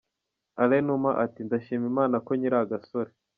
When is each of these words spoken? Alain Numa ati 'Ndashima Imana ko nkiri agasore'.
Alain 0.61 0.83
Numa 0.87 1.11
ati 1.23 1.39
'Ndashima 1.43 1.85
Imana 1.91 2.15
ko 2.25 2.31
nkiri 2.37 2.57
agasore'. 2.63 3.11